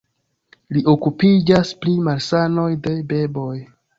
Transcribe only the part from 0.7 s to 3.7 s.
Li okupiĝas pri malsanoj de beboj.